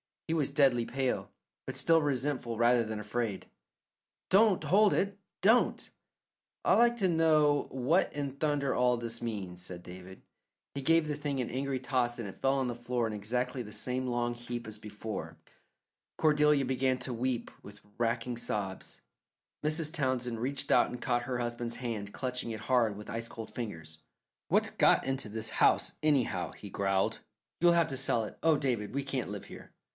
He 0.27 0.33
was 0.33 0.49
deadly 0.49 0.85
pale, 0.85 1.29
but 1.67 1.75
still 1.75 2.01
resentful 2.01 2.57
rather 2.57 2.83
than 2.85 2.99
afraid. 2.99 3.47
"Don't 4.29 4.63
hold 4.63 4.93
it; 4.93 5.19
don't!" 5.41 5.91
"I'd 6.63 6.75
like 6.75 6.95
to 6.97 7.09
know 7.09 7.67
what 7.69 8.11
in 8.13 8.31
thunder 8.37 8.73
all 8.73 8.95
this 8.95 9.21
means?" 9.21 9.61
said 9.61 9.83
David. 9.83 10.21
He 10.73 10.81
gave 10.81 11.07
the 11.07 11.15
thing 11.17 11.39
an 11.41 11.49
angry 11.51 11.79
toss 11.79 12.17
and 12.17 12.29
it 12.29 12.37
fell 12.37 12.55
on 12.55 12.67
the 12.67 12.73
floor 12.73 13.05
in 13.05 13.13
exactly 13.13 13.61
the 13.61 13.73
same 13.73 14.07
long 14.07 14.33
heap 14.33 14.65
as 14.67 14.79
before. 14.79 15.37
Cordelia 16.17 16.63
began 16.65 16.97
to 16.99 17.13
weep 17.13 17.51
with 17.61 17.81
racking 17.97 18.37
sobs. 18.37 19.01
Mrs. 19.63 19.93
Townsend 19.93 20.39
reached 20.39 20.71
out 20.71 20.89
and 20.89 21.01
caught 21.01 21.23
her 21.23 21.39
husband's 21.39 21.75
hand, 21.75 22.13
clutching 22.13 22.49
it 22.51 22.61
hard 22.61 22.95
with 22.95 23.09
ice 23.09 23.27
cold 23.27 23.53
fingers. 23.53 23.99
"What's 24.47 24.69
got 24.71 25.05
into 25.05 25.27
this 25.29 25.49
house, 25.61 25.91
anyhow?" 26.01 26.53
he 26.53 26.69
growled. 26.71 27.19
"You'll 27.59 27.73
have 27.73 27.87
to 27.87 27.97
sell 27.97 28.23
it. 28.23 28.39
Oh, 28.41 28.57
David, 28.57 28.95
we 28.95 29.03
can't 29.03 29.29
live 29.29 29.45
here." 29.45 29.73